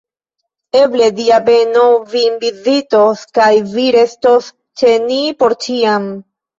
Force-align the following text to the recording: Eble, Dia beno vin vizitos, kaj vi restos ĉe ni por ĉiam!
Eble, 0.79 1.09
Dia 1.19 1.37
beno 1.49 1.83
vin 2.15 2.41
vizitos, 2.47 3.23
kaj 3.39 3.53
vi 3.77 3.89
restos 4.01 4.53
ĉe 4.83 4.99
ni 5.09 5.25
por 5.41 5.61
ĉiam! 5.65 6.15